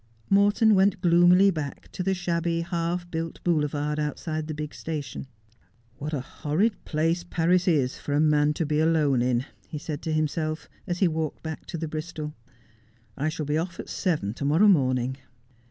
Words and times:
Morton 0.31 0.73
went 0.73 0.99
gloomily 0.99 1.51
back 1.51 1.91
to 1.91 2.01
the 2.01 2.15
shabby, 2.15 2.61
half 2.61 3.11
built 3.11 3.39
boulevard 3.43 3.99
outside 3.99 4.47
the 4.47 4.53
big 4.55 4.73
station.' 4.73 5.27
What 5.99 6.11
a 6.11 6.21
horrid 6.21 6.83
place 6.85 7.23
Paris 7.23 7.67
is 7.67 7.99
for 7.99 8.13
a 8.13 8.19
man 8.19 8.55
to 8.55 8.65
be 8.65 8.79
alone 8.79 9.21
in!' 9.21 9.45
he 9.69 9.77
said 9.77 10.01
to 10.01 10.11
himself, 10.11 10.67
as 10.87 10.97
he 11.01 11.07
walked 11.07 11.43
back 11.43 11.67
to 11.67 11.77
the 11.77 11.87
Bristol.' 11.87 12.33
I 13.15 13.29
shall 13.29 13.45
be 13.45 13.59
off 13.59 13.79
at 13.79 13.89
seven 13.89 14.33
to 14.33 14.43
morrow 14.43 14.67
morning.' 14.67 15.17